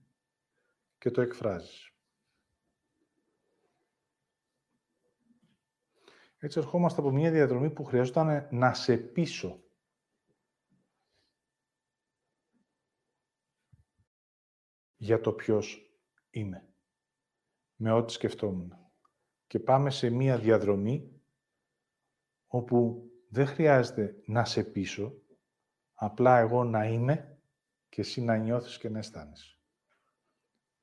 [0.97, 1.91] και το εκφράζεις.
[6.37, 9.63] Έτσι ερχόμαστε από μια διαδρομή που χρειαζόταν να σε πείσω
[14.97, 15.91] για το ποιος
[16.29, 16.67] είμαι.
[17.75, 18.77] Με ό,τι σκεφτόμουν.
[19.47, 21.21] Και πάμε σε μία διαδρομή
[22.47, 25.21] όπου δεν χρειάζεται να σε πείσω,
[25.93, 27.36] απλά εγώ να είμαι
[27.97, 29.57] και εσύ να νιώθεις και να αισθάνεσαι.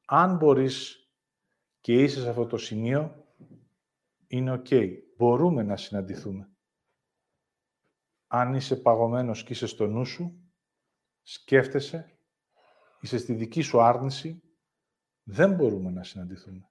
[0.04, 1.08] Αν μπορείς
[1.80, 3.26] και είσαι σε αυτό το σημείο,
[4.26, 4.98] είναι ok.
[5.16, 6.50] Μπορούμε να συναντηθούμε.
[8.26, 10.52] Αν είσαι παγωμένος και είσαι στο νου σου,
[11.22, 12.18] σκέφτεσαι
[13.00, 14.42] είσαι στη δική σου άρνηση,
[15.22, 16.70] δεν μπορούμε να συναντηθούμε.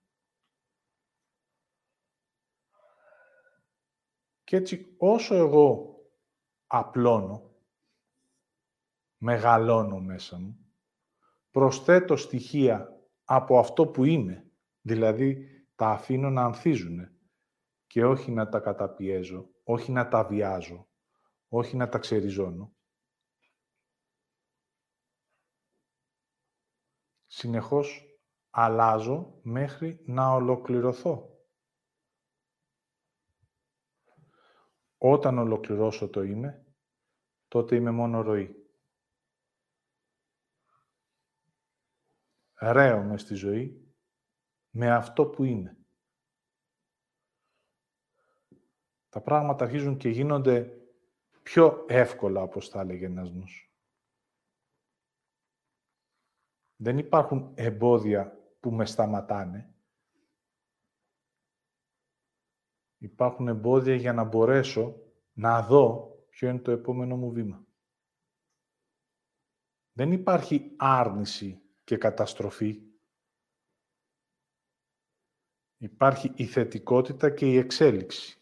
[4.43, 5.97] Και έτσι όσο εγώ
[6.67, 7.52] απλώνω,
[9.23, 10.57] μεγαλώνω μέσα μου,
[11.51, 12.89] προσθέτω στοιχεία
[13.23, 14.51] από αυτό που είμαι,
[14.81, 17.09] δηλαδή τα αφήνω να ανθίζουν
[17.87, 20.87] και όχι να τα καταπιέζω, όχι να τα βιάζω,
[21.47, 22.75] όχι να τα ξεριζώνω.
[27.33, 28.17] συνεχώς
[28.49, 31.37] αλλάζω μέχρι να ολοκληρωθώ.
[34.97, 36.65] Όταν ολοκληρώσω το είμαι,
[37.47, 38.62] τότε είμαι μόνο ροή.
[42.71, 43.93] Ρέομαι στη ζωή
[44.69, 45.77] με αυτό που είμαι.
[49.09, 50.81] Τα πράγματα αρχίζουν και γίνονται
[51.43, 53.73] πιο εύκολα, όπως θα έλεγε ένας νους.
[56.75, 59.73] Δεν υπάρχουν εμπόδια που με σταματάνε.
[62.97, 65.01] Υπάρχουν εμπόδια για να μπορέσω
[65.33, 67.65] να δω ποιο είναι το επόμενο μου βήμα.
[69.91, 72.81] Δεν υπάρχει άρνηση και καταστροφή.
[75.77, 78.41] Υπάρχει η θετικότητα και η εξέλιξη.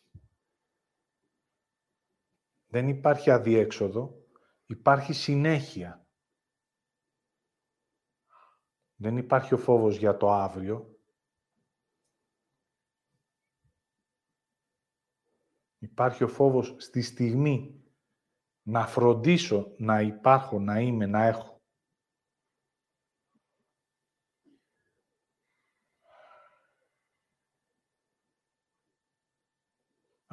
[2.66, 4.26] Δεν υπάρχει αδιέξοδο,
[4.66, 6.06] υπάρχει συνέχεια.
[8.96, 11.00] Δεν υπάρχει ο φόβος για το αύριο.
[15.78, 17.84] Υπάρχει ο φόβος στη στιγμή
[18.62, 21.51] να φροντίσω να υπάρχω, να είμαι, να έχω.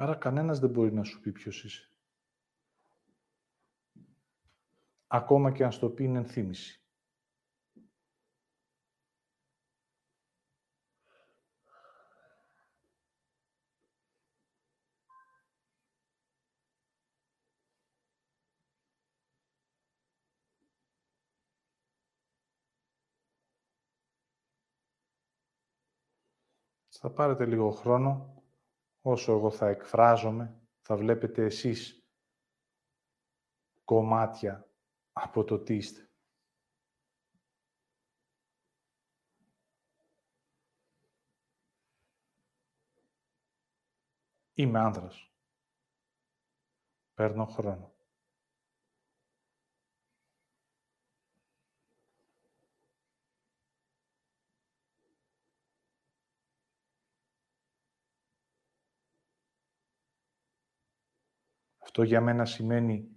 [0.01, 1.91] Άρα κανένας δεν μπορεί να σου πει ποιος είσαι.
[5.07, 6.83] Ακόμα και αν στο πει είναι ενθύμηση.
[26.89, 28.38] Θα πάρετε λίγο χρόνο,
[29.01, 32.03] όσο εγώ θα εκφράζομαι, θα βλέπετε εσείς
[33.83, 34.69] κομμάτια
[35.11, 36.09] από το τι είστε.
[44.53, 45.31] Είμαι άνδρας.
[47.13, 47.98] Παίρνω χρόνο.
[61.89, 63.09] Αυτό για μένα σημαίνει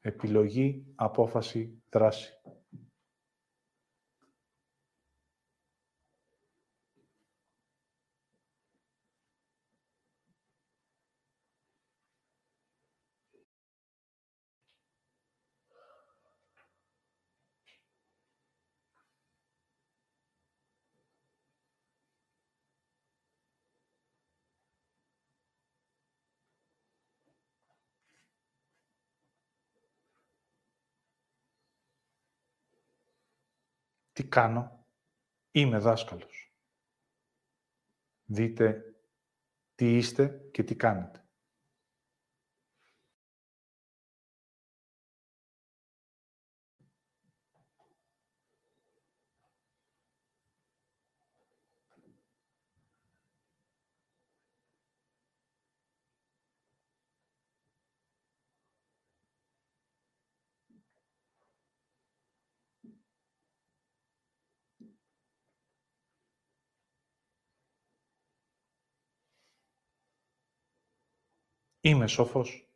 [0.00, 2.32] επιλογή, απόφαση, δράση.
[34.32, 34.86] Κάνω.
[35.50, 36.54] Είμαι δάσκαλος.
[38.24, 38.82] Δείτε
[39.74, 41.21] τι είστε και τι κάνετε.
[71.84, 72.66] Είμαι σοφός.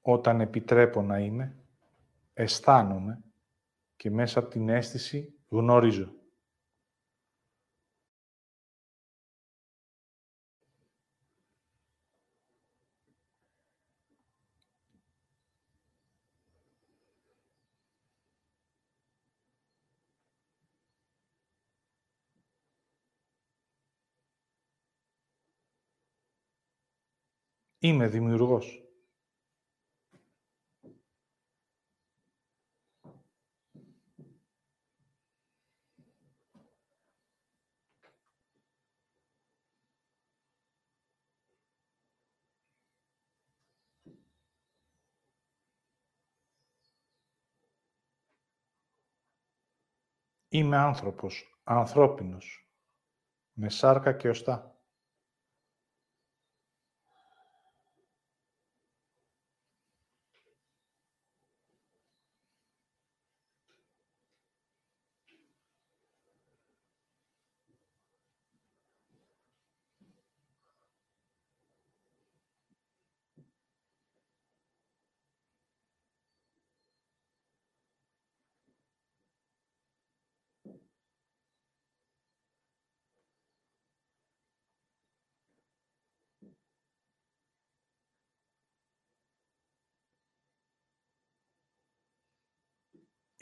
[0.00, 1.64] Όταν επιτρέπω να είμαι,
[2.32, 3.24] αισθάνομαι
[3.96, 6.21] και μέσα από την αίσθηση γνωρίζω.
[27.84, 28.82] Είμαι δημιουργός.
[50.48, 52.68] Είμαι άνθρωπος, ανθρώπινος,
[53.52, 54.71] με σάρκα και οστά.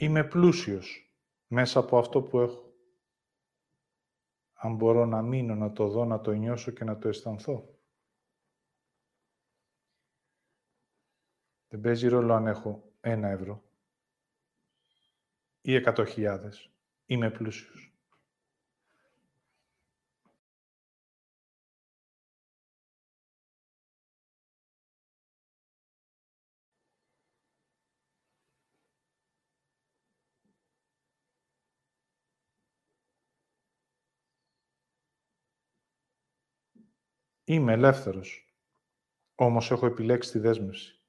[0.01, 1.15] Είμαι πλούσιος
[1.47, 2.73] μέσα από αυτό που έχω.
[4.53, 7.79] Αν μπορώ να μείνω, να το δω, να το νιώσω και να το αισθανθώ.
[11.67, 13.63] Δεν παίζει ρόλο αν έχω ένα ευρώ
[15.61, 16.71] ή εκατό χιλιάδες.
[17.05, 17.90] Είμαι πλούσιος.
[37.51, 38.55] Είμαι ελεύθερος.
[39.35, 41.01] Όμως έχω επιλέξει τη δέσμευση.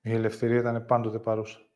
[0.00, 1.69] Η ελευθερία ήταν πάντοτε παρούσα.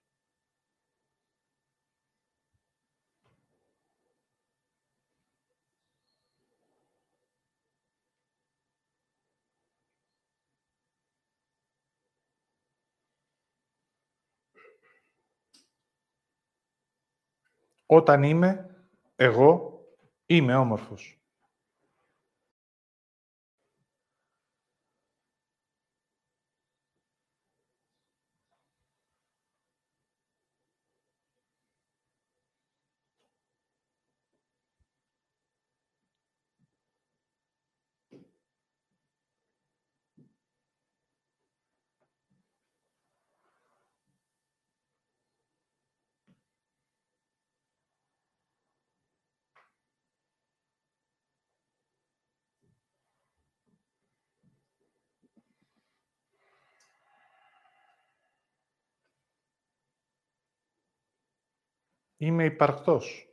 [17.87, 18.77] Όταν είμαι,
[19.17, 19.81] εγώ
[20.27, 21.24] είμαι όμορφος.
[62.25, 63.29] Είμαι υπαρκτός.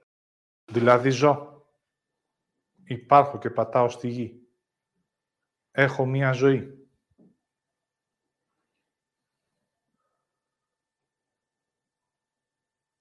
[0.65, 1.65] Δηλαδή ζω.
[2.83, 4.47] Υπάρχω και πατάω στη γη.
[5.71, 6.89] Έχω μία ζωή.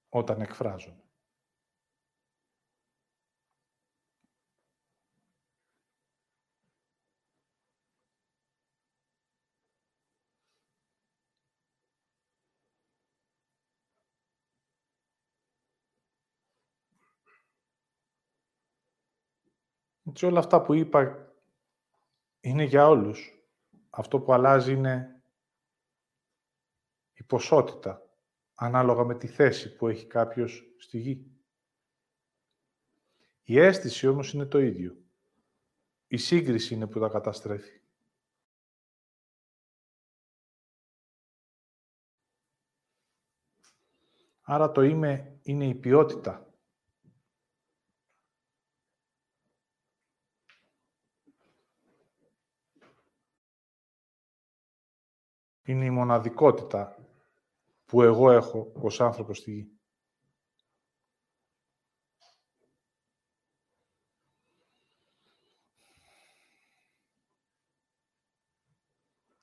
[0.09, 1.10] Όταν εκφράζομαι.
[20.11, 21.33] Έτσι όλα αυτά που είπα
[22.41, 23.45] είναι για όλους.
[23.91, 25.23] Αυτό που αλλάζει είναι
[27.13, 28.11] η ποσότητα,
[28.55, 31.31] ανάλογα με τη θέση που έχει κάποιος στη γη.
[33.43, 34.97] Η αίσθηση όμως είναι το ίδιο.
[36.07, 37.81] Η σύγκριση είναι που τα καταστρέφει.
[44.41, 46.50] Άρα το είμαι είναι η ποιότητα
[55.71, 56.97] είναι η μοναδικότητα
[57.85, 59.81] που εγώ έχω ως άνθρωπος στη γη.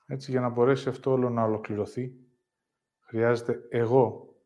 [0.06, 2.12] Έτσι, για να μπορέσει αυτό όλο να ολοκληρωθεί,
[3.00, 4.36] χρειάζεται εγώ,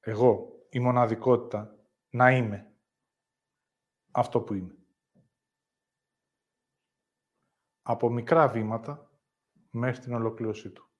[0.00, 1.78] εγώ, η μοναδικότητα,
[2.10, 2.74] να είμαι
[4.10, 4.74] αυτό που είμαι.
[7.82, 9.09] Από μικρά βήματα,
[9.70, 10.90] μέχρι την ολοκλήρωσή του.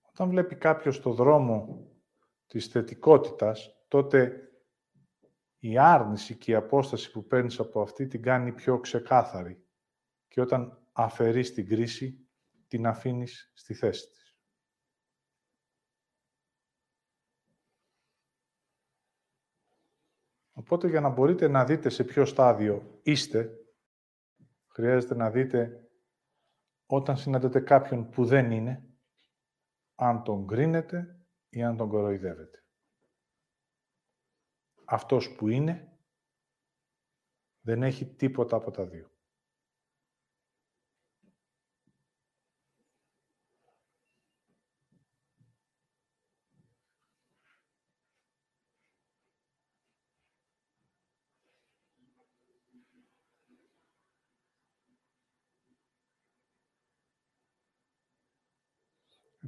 [0.00, 1.88] Όταν βλέπει κάποιος το δρόμο
[2.46, 4.44] της θετικότητας, τότε
[5.58, 9.64] η άρνηση και η απόσταση που παίρνεις από αυτή την κάνει πιο ξεκάθαρη.
[10.28, 12.28] Και όταν αφαιρείς την κρίση,
[12.68, 14.19] την αφήνεις στη θέση της.
[20.70, 23.58] Οπότε για να μπορείτε να δείτε σε ποιο στάδιο είστε,
[24.66, 25.88] χρειάζεται να δείτε
[26.86, 28.88] όταν συναντάτε κάποιον που δεν είναι,
[29.94, 32.64] αν τον κρίνετε ή αν τον κοροϊδεύετε.
[34.84, 35.98] Αυτός που είναι,
[37.60, 39.09] δεν έχει τίποτα από τα δύο.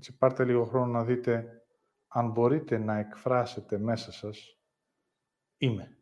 [0.03, 1.63] Έτσι πάρτε λίγο χρόνο να δείτε
[2.07, 4.59] αν μπορείτε να εκφράσετε μέσα σας
[5.57, 5.97] «Είμαι».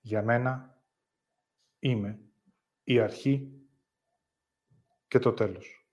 [0.00, 0.82] Για μένα
[1.78, 2.20] είμαι
[2.84, 3.59] η αρχή
[5.10, 5.86] και το τέλος.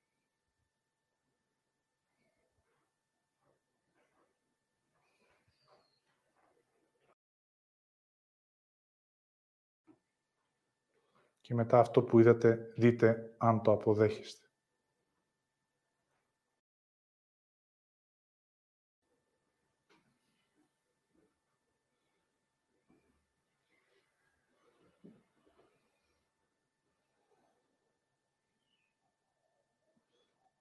[11.41, 14.46] Και μετά αυτό που είδατε, δείτε αν το αποδέχεστε.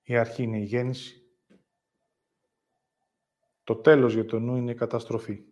[0.09, 1.21] Η αρχή είναι η γέννηση.
[3.63, 5.45] Το τέλος για το νου είναι η καταστροφή.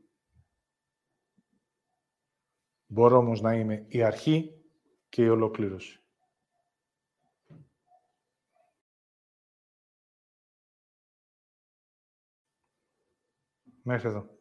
[2.86, 4.64] Μπορώ όμως να είμαι η αρχή
[5.08, 6.02] και η ολοκλήρωση.
[13.82, 14.33] Μέχρι εδώ.